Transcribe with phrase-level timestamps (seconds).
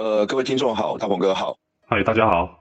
[0.00, 1.54] 呃，各位听众好，大鹏哥好，
[1.86, 2.58] 嗨，大家好。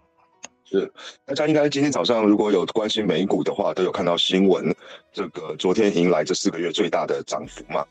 [0.65, 0.91] 是，
[1.23, 4.75] 大家应该今天早上如果有关心美股的话，都有看到新闻，
[5.13, 7.85] 这个昨天迎来这四个月最大的涨幅嘛。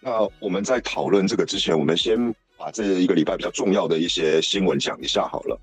[0.00, 5.60] 那我们在讨论这个之前，我们先把这一个礼拜比较重要的一些新闻讲一下好了。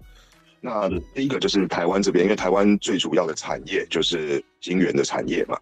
[0.62, 5.58] 那第一个就是台湾这边，因为台湾最主要的产业就是晶圆的产业嘛。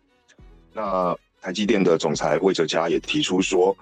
[0.73, 3.73] 那台积电的总裁魏哲嘉也提出说，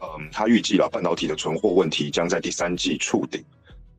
[0.00, 3.42] 嗯，他预计了半导体的存货问题将在第三季触顶。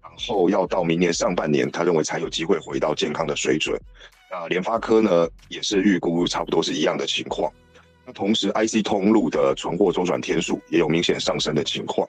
[0.02, 3.80] 然后要到明年上半年，他认为才有机会回到健康的水准。
[4.31, 7.52] 那联发科呢，也是预估差不多是一样的情况。
[8.05, 12.08] 那同时，IC 通路的存货周转天数也有明显上升的情况。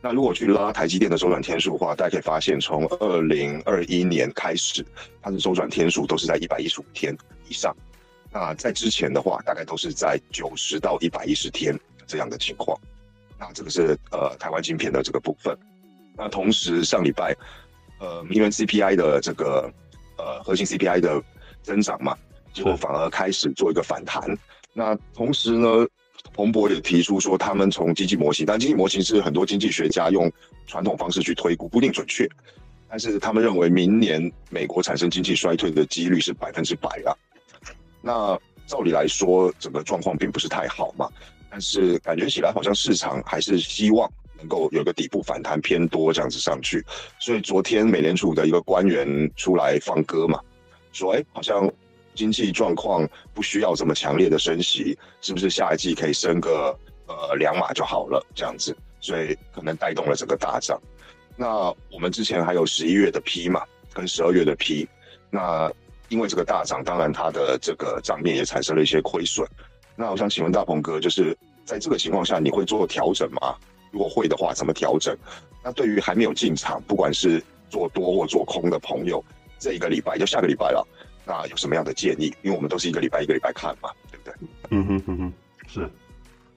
[0.00, 4.84] 那如果去拉台积电的周转天数的话，大家可以发现，从二零二一年开始，
[5.22, 7.16] 它的周转天数都是在一百一十五天
[7.48, 7.76] 以上。
[8.32, 12.76] 那在之前的话，大概都是在九十到一百一十天这样的情况。
[13.46, 15.56] 那这个是呃台湾晶片的这个部分。
[16.16, 17.36] 那同时上礼拜，
[17.98, 19.70] 呃，因为 CPI 的这个
[20.16, 21.22] 呃核心 CPI 的
[21.62, 22.16] 增长嘛，
[22.52, 24.22] 结果反而开始做一个反弹。
[24.72, 25.68] 那同时呢，
[26.32, 30.30] 彭博也提出说，他们从经济模型，但经济模型是很多经济学家用
[30.66, 32.28] 传统方式去推估，不一定准确。
[32.88, 37.10] 但是他们认为明年美国产生经济衰退的几率是百分之百啊。
[38.00, 41.08] 那照理来说，整个状况并不是太好嘛，
[41.54, 44.10] 但是感觉起来好像市场还是希望。
[44.36, 46.84] 能够有个底部反弹偏多这样子上去，
[47.20, 50.40] 所以昨天美联储的一个官员出来放歌嘛，
[50.92, 51.70] 说哎，好像
[52.16, 58.76] 经济状况不需要这么强烈的升息，是不是下一季可以升个呃两码就好了这样子？
[59.00, 60.78] 所以可能带动了整个大涨。
[61.36, 63.62] 那我们之前还有十一月的 P 嘛，
[63.94, 64.86] 跟十二月的 P，
[65.30, 65.72] 那
[66.08, 69.48] 因为这个大涨，当然它的这个账面也产生了一些亏损。
[69.96, 73.54] 那我想请问大鹏哥，就是在这个情况下，你会做调整吗？
[73.90, 75.16] 如果会的话，怎么调整？
[75.62, 79.24] 那对于还没有进场，不管是做多或做空的朋友，
[79.58, 80.86] 这一个礼拜就下个礼拜了，
[81.24, 82.34] 那有什么样的建议？
[82.42, 84.34] 因为我们都是一个礼拜一个礼拜看嘛，对不对？
[84.70, 85.32] 嗯哼哼哼，
[85.66, 85.88] 是。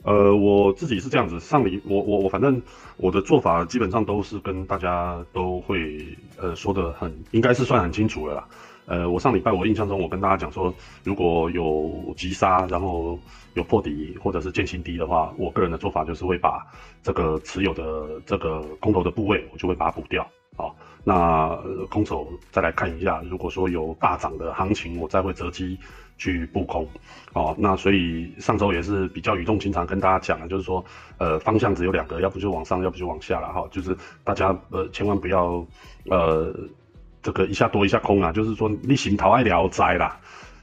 [0.03, 2.61] 呃，我自己是这样子，上礼我我我反正
[2.95, 8.47] 我的做法基本上都是跟大家都会呃说的很，应该是算很清楚了啦。
[8.87, 13.19] 呃，我上礼拜我印象中，我跟大家讲说，如果有急杀，然后
[13.53, 16.65] 有破底或者是见新低的话，我个人的做法就是会把
[17.03, 20.25] 这个持有的这个空头的部位，我就会把它补掉。
[20.55, 21.53] 好，那
[21.89, 25.77] 空手再来看一下，如果说有大涨的行情，我再会择机
[26.17, 26.87] 去布空。
[27.33, 30.83] 哦，那所以上周也是比较语重心长跟大家讲的，就是说，
[31.17, 33.93] 呃，方向只有两个，要不就往上，要不就往下了哈，就是
[34.23, 35.67] 大家呃千万不要
[36.09, 36.55] 呃。
[37.27, 40.17] 这个一下多一下空啊，就是说你行逃爱聊斋啦，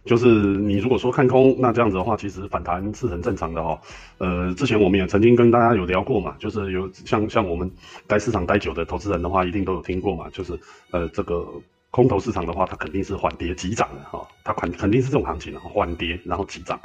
[0.07, 3.79] 就是你如果说看空，那这样子的话，其实反弹是很正常的哦。
[4.17, 7.71] 呃，之前我们也曾经跟大家有聊过嘛，就是有像像我们
[8.07, 10.59] 待市场待久的投资人的话，一定都有听过嘛，就是
[10.91, 11.47] 呃这个
[11.91, 16.81] 空头市场的话，它肯定是缓跌急涨的哈，它肯肯定是这种行情啊，缓跌然后急涨。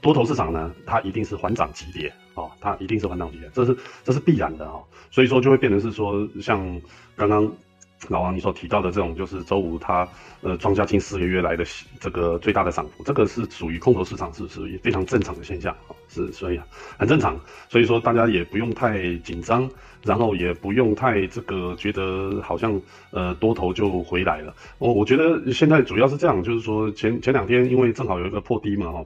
[0.00, 4.84] 多头市场呢，它一定是缓涨急跌哦，它一定是缓涨急跌，这是这是必然的哦。
[5.10, 6.80] 所以说就会变成是说，像
[7.16, 7.50] 刚刚。
[8.08, 10.06] 老王，你所提到的这种就是周五它
[10.42, 11.64] 呃庄家近四个月来的
[12.00, 15.74] 这个最大的涨幅，这个是属于空头市场，是属于非常正常的现象，
[16.08, 16.60] 是所以
[16.98, 17.38] 很正常，
[17.68, 19.68] 所以说大家也不用太紧张，
[20.02, 24.54] 然后也不用太这个觉得好像呃多头就回来了。
[24.78, 29.04] 我我觉得现在主要是这样，就是说前前两天因为正好有一个破低嘛哈。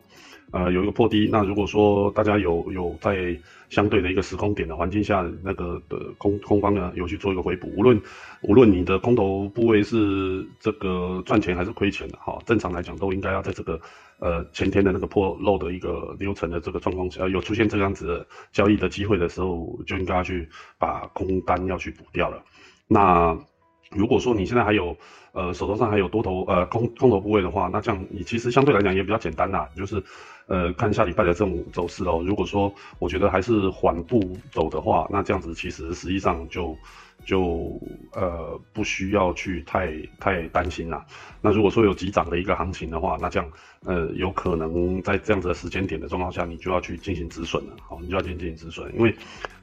[0.51, 3.39] 呃，有一个破低，那如果说大家有有在
[3.69, 8.01] 相对的一个时空点的环境下，那个的空空方呢有去做一个回补，无论
[8.41, 13.79] 无论你的空头部位是这个赚钱还是亏钱的哈，正常来讲都应该要在这个
[14.21, 20.49] 呃前天的那个破漏的一个流程的这个状况下，有出现这样子的交易的机会的时候，就应该要去
[20.79, 22.43] 把空单要去补掉了。
[22.87, 23.37] 那
[23.91, 24.97] 如果说你现在还有
[25.33, 30.03] 呃手头上还有多头呃空空头部位的话，那这样你其实相对来讲也比较简单啦，就是。
[30.49, 32.25] 呃，看下礼拜的这种走势哦。
[32.27, 36.75] 如果说我觉得还是缓步走的话，那这样子其实实际上就
[37.27, 37.79] 就
[38.15, 41.05] 呃不需要去太太担心啦。
[41.43, 43.51] 那如果说有急涨的一个行情的话，那这样
[43.85, 47.77] 呃有可能在这样子的时间点的状况下，你就要去进行止损了。
[47.87, 49.15] 好，你就要进行止损，因为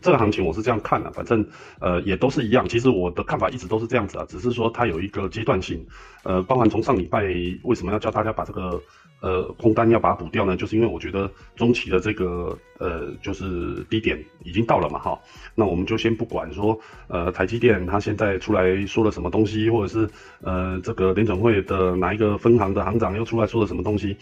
[0.01, 1.43] 这个行情我是这样看的，反正
[1.79, 2.69] 呃也都是一样。
[2.69, 5.83] 其实我的看法一直都是这样子啊，只是说它有一个阶段性。
[6.23, 7.23] 呃，包含从上礼拜
[7.63, 8.79] 为什么要教大家把这个。
[9.21, 15.19] 呃，空单要把它补掉呢，就是因为我觉得中期的这个呃，就是低点已经到了嘛，哈，
[15.55, 17.55] 那我们就先不管说，呃，台积。
[17.55, 20.09] 电它现在出来说了什么东西，或者是
[20.41, 24.15] 呃这个联总会的哪一个分行的行长又出来说了什么东西，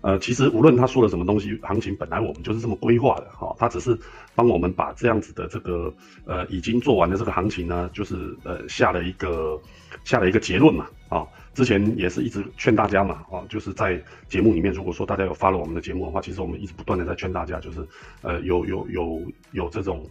[0.00, 3.96] 呃，其实无论他说了什么东西，行情本来我们就是这么规划的哈，他只是
[4.34, 5.94] 帮我们把这样子的这个
[6.26, 9.56] 呃已经做完的这个行情呢，就是呃下了一个
[10.04, 11.24] 下了一个结论嘛啊。
[11.54, 17.86] 之前也是一直劝大家嘛，哦，就是在节目里面，如果说大家有发了我们的节目的话，其实我们一直不断的在劝大家，就是，
[18.22, 20.06] 呃，有有有有这种，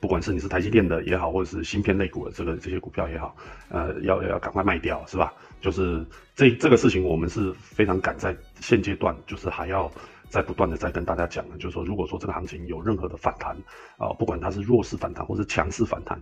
[0.00, 3.36] 不管是你是台积电的也好，或者是芯片类股的这个这些股票也好，
[3.68, 5.32] 呃，要要赶快卖掉，是吧？
[5.60, 6.04] 就是
[6.34, 9.90] 这这个事情，我们是非常赶在现阶段，就是还要。
[10.32, 13.54] 在不断的在跟大家讲呢，就是说，如果说这个行情有任何的反弹
[13.98, 16.18] 啊，不管它是弱势反弹或是强势反弹，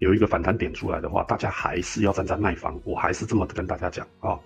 [0.00, 2.76] 有一个反弹点出来的话，大家还是要站在卖方。
[2.82, 4.36] 我还是这么跟大家讲啊，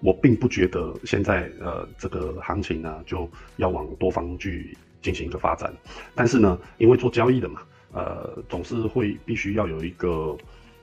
[0.00, 5.70] 我并不觉得现在呃这个行情呢就要往多方去进行一个发展。
[6.14, 7.60] 但是呢，因为做交易的嘛，
[7.92, 10.34] 呃，总是会必须要有一个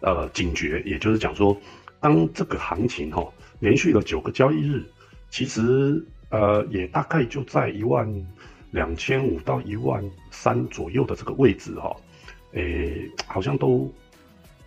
[0.02, 1.60] 呃警觉，也就是讲说，
[2.00, 3.28] 当这个行情哈
[3.60, 4.86] 连续了九个交易日，
[5.32, 6.06] 其实。
[6.30, 8.08] 呃，也大概就在一万
[8.72, 11.96] 两千五到一万三左右的这个位置哈，
[12.54, 13.92] 诶，好像都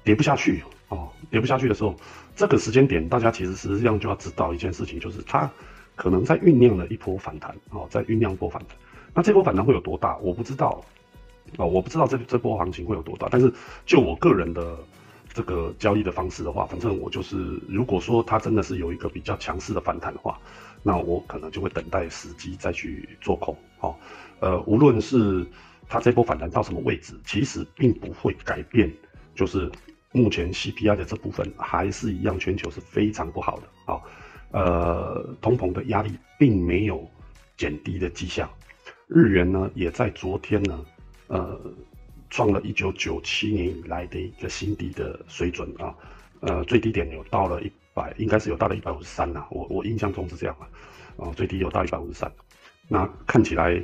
[0.02, 1.94] 跌不下去哦，跌不下去的时候，
[2.34, 5.48] 这个时间点，大家其实实际上就要知道一件事情，就是它
[5.94, 8.76] 可能在酝酿了一波反弹哦，在酝酿一波反弹。
[9.14, 10.16] 那这波反弹会有多大？
[10.18, 10.82] 我不知道
[11.58, 13.28] 哦，我不知道这这波行情会有多大。
[13.30, 13.52] 但是
[13.86, 14.76] 就我个人的
[15.32, 20.38] 这个交易的方式的话，反正我就是，如果说它真的是有一个比较强势的反弹的话。
[20.84, 23.96] 那我可能就会等待时机再去做空，好，
[24.40, 25.46] 呃，无论是
[25.88, 28.92] 它这波反弹到什么位置，其实并不会改变，
[29.32, 29.70] 就是
[30.10, 34.02] 目前 CPI 的这部分还是一样，全球是非常不好的，好，
[34.50, 37.08] 呃，通膨的压力并没有
[37.56, 38.50] 减低的迹象，
[39.06, 40.84] 日元呢也在昨天呢，
[41.28, 41.60] 呃，
[42.32, 45.94] 创了一九九七年以来的一个新低的水准啊，
[46.40, 47.70] 呃，最低点有到了一。
[47.94, 50.64] 百应该是有到了一百五十三呐，我我印象中是这样啊，
[51.16, 52.32] 哦，最低有到一百五十三，
[52.88, 53.78] 那看起来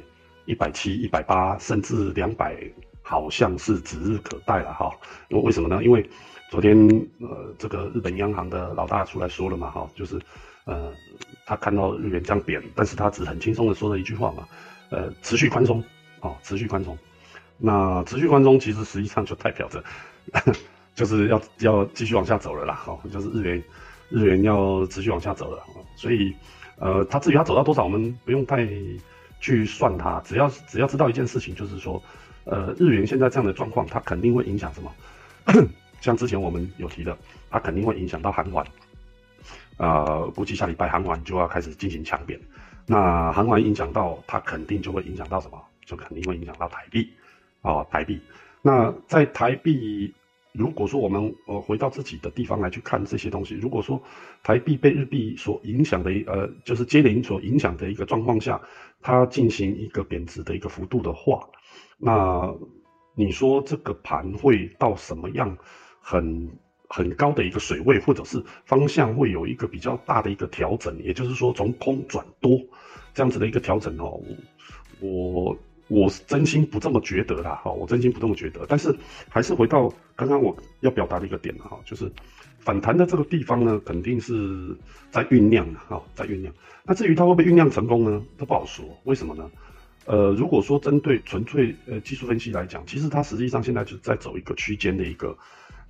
[0.47, 2.57] 一百七、一百八甚至两百，
[3.03, 4.91] 好像是指日可待了哈。
[5.29, 5.85] 因为为什么呢？
[5.85, 6.09] 因为
[6.51, 6.75] 昨天
[7.21, 10.19] 呃这个日本央行的老大出来说了嘛哈，就是
[10.65, 10.91] 呃
[11.45, 14.49] 他看到日元这样贬，但是他只很轻松的说了一句话嘛，
[14.89, 15.85] 呃持续宽松
[16.21, 16.97] 哦，持续宽松。
[17.59, 19.85] 那持续宽松其实实际上就代表着
[20.95, 23.63] 就是要要继续往下走了啦，哈，就是日元。
[24.11, 25.63] 日元要持续往下走了，
[25.95, 26.35] 所以，
[26.79, 28.67] 呃，它至于它走到多少，我们不用太
[29.39, 32.03] 去算它，只要只要知道一件事情，就是说，
[32.45, 34.91] 呃，日元现在这样的状况，它肯定会影响什么？
[36.01, 37.15] 像之前我们有提的，
[37.51, 38.65] 它肯定会影响到韩元，
[39.77, 42.41] 呃，估计下礼拜韩元就要开始进行强贬，
[42.87, 45.63] 那韩元影响到它，肯定就会影响到什么？
[45.85, 47.13] 就肯定会影响到台币，
[47.63, 48.21] 啊，台币。
[48.63, 50.15] 那在台币。
[50.53, 54.03] 如果说我们呃回到自己的地方来去看这些东西，如果说
[54.43, 58.61] 台币被日币所影响的呃就是接连所影响的一个状况下，
[59.01, 61.49] 它进行一个贬值的一个幅度的话，
[61.97, 62.53] 那
[63.15, 65.57] 你说这个盘会到什么样
[66.01, 66.51] 很
[66.89, 72.59] 很高的一个水位，或者是方向会有一个比较大的一个调整，也就是说从空转多
[73.15, 74.21] 这样子的一个调整哦，
[75.01, 75.57] 我。
[75.89, 78.65] 我是真心不这么觉得啦，哈，我真心不这么觉得。
[78.69, 78.95] 但是
[79.29, 82.13] 还是回到刚刚我要表达的一个点哈，就是
[82.59, 84.77] 反弹的这个地方呢，肯定是
[85.11, 86.53] 在酝酿哈，在酝酿。
[86.85, 88.23] 那至于它会不会酝酿成功呢？
[88.37, 88.85] 都不好说。
[89.05, 89.51] 为什么呢？
[90.05, 95.37] 呃，如果说针对纯粹呃技术分析来讲，其实它实际上现在就在走一个区间的一个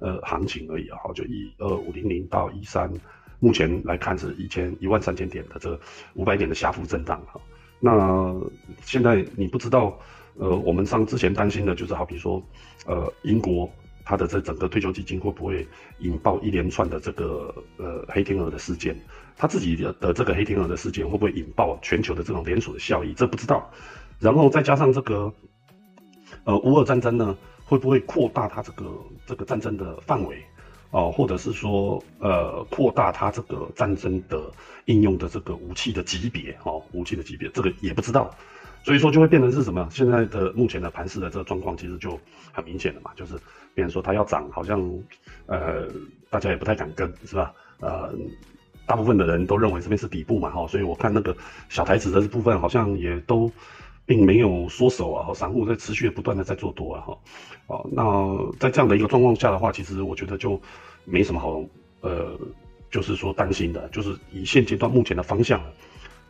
[0.00, 2.93] 呃行情而已哈，就一二五零零到一三，
[3.40, 5.78] 目前来看是一千一万三千点的这
[6.14, 7.40] 五百点的下幅震荡哈。
[7.80, 8.35] 那
[8.82, 9.99] 现在你不知道，
[10.37, 12.42] 呃，我们上之前担心的就是，好比说，
[12.87, 13.70] 呃，英国
[14.04, 15.66] 它的这整个退休基金会不会
[15.99, 18.97] 引爆一连串的这个呃黑天鹅的事件？
[19.37, 23.12] 他自己的的这个黑天鹅的事件会不会引爆全球的这种连锁的效益？
[23.14, 23.70] 这不知道。
[24.18, 25.32] 然后再加上这个，
[26.42, 28.85] 呃，乌俄战争呢，会不会扩大它这个
[29.26, 30.42] 这个战争的范围？
[30.90, 34.50] 哦，或者是说，呃，扩大它这个战争的
[34.87, 38.35] 应用的这个武器的级别，哦，武器的级别，这个也不知道，
[38.85, 39.87] 所以说就会变成是什么？
[39.90, 42.18] 现在的目前的盘势的这个状况，其实就
[42.52, 43.35] 很明显了嘛，就是
[43.75, 44.80] 变成说它要涨，好像，
[45.47, 45.87] 呃，
[46.30, 47.52] 大家也不太敢跟，是吧？
[47.80, 48.14] 呃，
[48.87, 51.37] 大部分的人都认为这边是底部嘛，哈，所以我看那个
[51.68, 53.50] 小台子的部分好像也都。
[54.09, 57.19] 并没有缩手啊，散户在持续不断的在做多啊，哈，
[57.67, 58.03] 啊，那
[58.59, 60.59] 在这样的一个状况下的话，其实我觉得就
[61.05, 61.62] 没什么好，
[62.00, 62.35] 呃，
[62.91, 65.62] 就是说担心的，就是以现阶段目前的方向，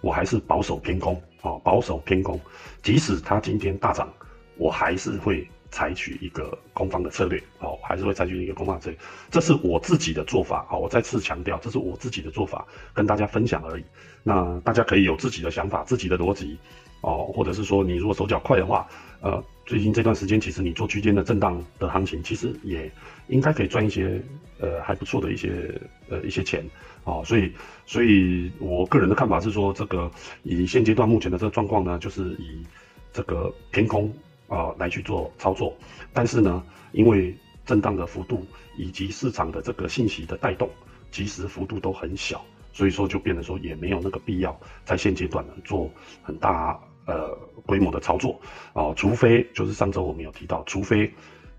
[0.00, 2.40] 我还是保守偏空啊，保守偏空，
[2.82, 4.12] 即使它今天大涨，
[4.56, 8.98] 我还是会采取一个攻方的策略，哦，还是会采取一个攻方策略，
[9.30, 13.84] 这是我自己的做法，啊，我再次强调，这是我自己的做法，跟大家分享而已。
[14.24, 16.58] 那大家可以有自己的想法、自己的逻辑，
[17.00, 18.86] 哦，或者是说你如果手脚快的话，
[19.20, 22.90] 呃，最近这段时间其实你做区间的震荡的行情，其实也
[23.28, 24.20] 应该可以赚一些
[24.58, 26.64] 呃还不错的一些呃一些钱，
[27.04, 27.52] 哦，所以
[27.86, 30.10] 所以我个人的看法是说，这个
[30.42, 32.64] 以现阶段目前的这个状况呢，就是以
[33.12, 34.12] 这个偏空。
[34.50, 35.76] 啊，来去做操作，
[36.10, 37.36] 但是呢，因为
[37.66, 38.46] 震荡的幅度
[38.78, 40.70] 以及市场的这个信息的带动，
[41.10, 45.90] 其实幅度都很小，所以说就变得说也没有那个必要在现阶段呢做
[46.22, 47.36] 很大呃
[47.66, 48.38] 规模的操作
[48.72, 51.12] 啊，除非就是上周我们有提到，除非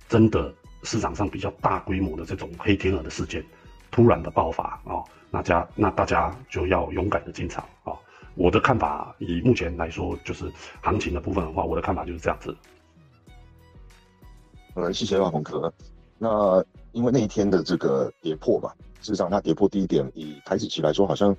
[0.08, 0.54] 真的
[0.84, 3.44] 市场上比较大规模的这种黑天鹅的事件
[3.92, 7.94] 突然的爆发啊，那家那大家就要勇敢的进场啊。
[8.36, 10.50] 我的看法以目前来说，就是
[10.82, 12.56] 行情的部分的话，我的看法就是这样子。
[14.76, 15.74] 呃，谢谢万红哥。
[16.18, 21.36] 那因为那一天的这个跌破吧，事实上它跌破低点，以台指期来说，好像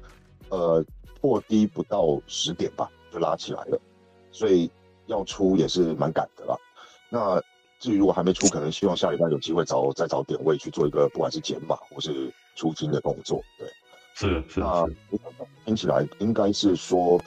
[0.51, 0.85] 呃
[1.21, 3.81] 破低不到十点吧，就拉起来了，
[4.33, 4.71] 所以
[5.07, 6.57] 要出也是蛮赶的啦。
[7.09, 7.43] 那
[7.79, 13.43] 至于如果还没出，可能希望下礼拜有机会找再找点位去做一个，不管是减码或是出金的动作。
[13.59, 13.69] 对，
[14.15, 14.87] 是是那
[15.65, 17.19] 听起来应该是说，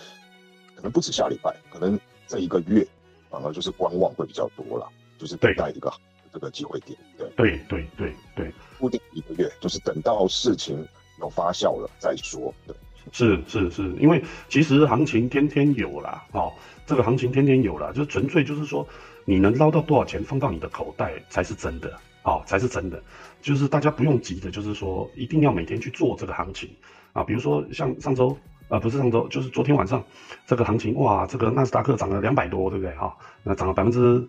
[0.76, 2.88] 可能不止下礼拜，可能这一个月
[3.30, 4.88] 反而就是观望会比较多了。
[5.20, 5.94] 就是等待一个
[6.34, 10.86] 这个机会点，对对对对对，固定一个月，就是等到事情
[11.20, 12.54] 有发酵了再说。
[12.68, 12.76] 对，
[13.12, 16.52] 是是是，因为其实行情天天有啦，哦，
[16.86, 18.88] 这个行情天天有啦，就纯粹就是说
[19.26, 21.94] 你能捞到多少钱放到你的口袋才是真的，
[22.24, 23.02] 哦，才是真的。
[23.42, 26.70] 就是大家不用急的，就是说一定要每天去做这个行情
[27.12, 28.38] 啊，比如说像上周，
[28.70, 30.04] 呃，不是上周，就是昨天晚上
[30.48, 32.96] 这个行情，哇，这个纳斯达克涨了两百多，对不对？
[32.96, 34.28] 哈，那涨了百分之。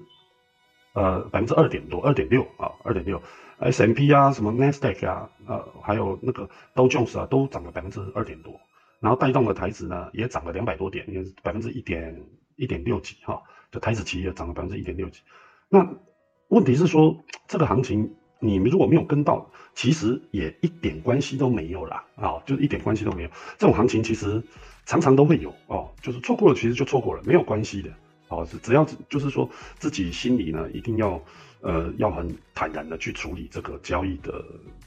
[0.95, 3.21] 呃，百分之二点多，二点六啊，二点六
[3.59, 8.61] ，S M P 啊，什么 Nasdaq 啊，呃，还有那个 Dow Jones 啊，都涨了百分之二点多，
[9.01, 12.25] 然后带动了台指呢，也涨了两百多点，也百分之一点
[12.55, 15.21] 一点六几哈，就台指期也涨了百分之一点六几。
[15.69, 15.85] 那
[16.47, 17.17] 问题是说，
[17.49, 23.29] 这个行情你们如果没有跟到，其实也一点关系都没有啦，啊，就是一点关系都没有。
[23.59, 24.41] 这种行情其实
[24.87, 27.91] 常常都会有哦，就是错过了，其实就错过了，没有关系的。
[28.35, 29.49] 哦，是只要就是说
[29.79, 31.23] 自己心里呢，一定要
[31.61, 34.45] 呃要很坦然的去处理这个交易的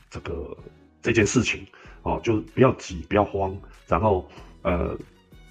[0.10, 0.58] 这个
[1.02, 1.66] 这件事情，
[2.04, 4.30] 哦，就不要急，不要慌，然后
[4.62, 4.98] 呃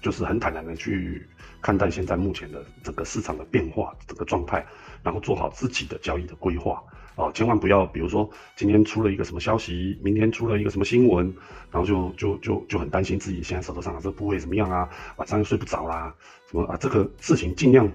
[0.01, 1.27] 就是很坦然的去
[1.61, 4.65] 看待现在目前的整个市场的变化这个状态，
[5.03, 6.83] 然后做好自己的交易的规划。
[7.15, 11.25] 哦，千万不要，比如说今天出了一个什么消息，明天出了一个什么新闻，
[11.71, 16.13] 然后就就就就很担心自己现在手头上的这个部位怎么样啊，晚上又睡不着啦，
[16.51, 17.91] 什么啊，这个事情尽量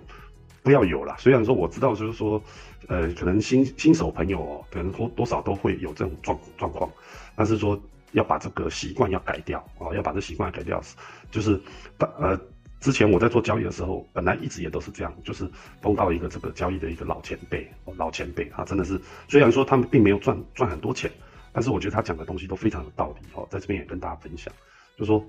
[0.65, 1.15] 不要有了。
[1.21, 2.43] 虽然说我知道，就是说，
[2.89, 6.91] 呃，可能新新手朋友哦，可能多多少都会有这种状状况，
[7.37, 7.81] 但是说
[8.11, 10.83] 要把这个习惯要改掉哦，要把这习惯改掉，
[11.31, 11.61] 就是
[11.97, 12.37] 把呃。
[12.83, 15.49] 之前我在做交易的时候，本来一直也都是这样，就是
[15.81, 21.09] 碰到一个这个交易的一个老前辈，老前辈他真的是，虽然说他们并没有赚赚很多钱，
[21.53, 24.53] 但是我觉得他讲的东西都非常有道理哦，在这边也跟大家分享，
[24.99, 25.25] 就说，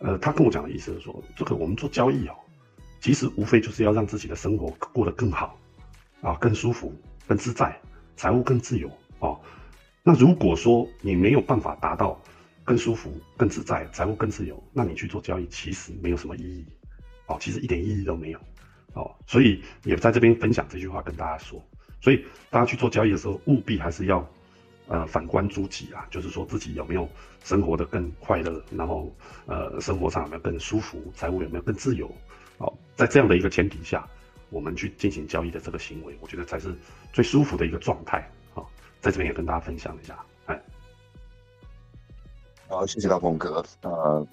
[0.00, 2.34] 呃，他跟我讲的意思是说，这个我们做交易哦，
[3.00, 5.58] 其实无非就是要让自己的生活过得更好，
[6.20, 6.94] 啊，更舒服、
[7.26, 7.74] 更自在，
[8.14, 9.40] 财务更自由哦。
[10.02, 12.20] 那如果说你没有办法达到，
[12.68, 16.66] 更舒服、更自在、财务更自由，那你去做交易其实没有什么意义，
[17.24, 18.38] 哦，其实一点意义都没有，
[18.92, 21.58] 哦，所以也在这边分享这句话跟大家说，
[22.02, 24.28] 所以大家去做交易的时候，务必还是要，
[24.88, 27.08] 呃，反观诸己啊，就是说自己有没有
[27.42, 29.10] 生活的更快乐，然后
[29.46, 32.14] 呃，生活上有没有更舒服，财务有没有更自由，
[32.58, 34.06] 哦，在这样的一个前提下，
[34.50, 36.76] 我们去进行交易的这个行为，我觉得才是
[37.14, 38.66] 最舒服的一个状态，哦，
[39.00, 40.22] 在这边也跟大家分享一下，
[42.68, 43.64] 好，谢谢大鹏哥。
[43.82, 44.24] 那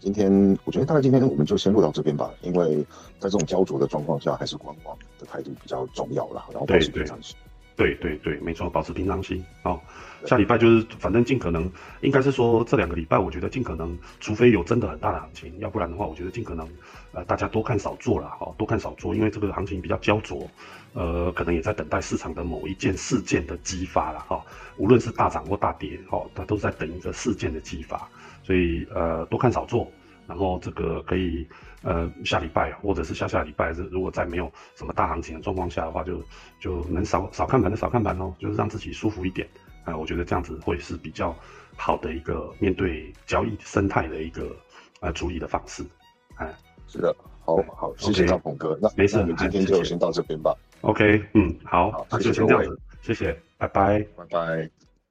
[0.00, 2.84] 今天我觉得大概今天我们就先录到这边吧，因为
[3.20, 6.44] 在这种焦灼的状况下，还是观望的态度比较重要啦。
[6.50, 7.36] 然后保持平常心。
[7.36, 7.47] 对对
[7.78, 9.42] 对对对，没错，保持平常心。
[9.62, 9.80] 哦，
[10.26, 11.70] 下礼拜就是反正尽可能，
[12.00, 16.68] 应该是说这两个礼拜，我觉得尽可能，除非有真的很大的行情，要不然的话，我觉得尽可能，
[17.12, 20.50] 呃，大家多看少做了，哈，多看少做，因为这个行情比较焦灼，
[20.92, 24.44] 呃，可能也在等待市场的某一件事件的激发了，哈，
[24.76, 28.08] 无论是大涨或大跌，哈，它都是在等一个事件的激发，
[28.42, 29.88] 所以呃，多看少做。
[30.28, 31.48] 然后这个可以，
[31.82, 36.22] 呃，下礼拜或者是下下礼拜，如果在没有什么大行情的状况下的话，就
[36.60, 39.48] 就能少少看盘的少看盘哦，就是让自己舒服一点，
[39.84, 41.34] 啊，我觉得这样子会是比较
[41.76, 44.54] 好的一个面对交易生态的一个
[45.00, 45.82] 呃处理的方式，
[46.36, 46.54] 哎，
[46.86, 50.54] 是的，好好，谢谢大鹏哥，那没事，我们今天就先到这边吧。
[50.82, 54.06] OK，嗯，好，好那就先这样子，谢谢，拜拜。
[54.14, 54.70] 拜拜。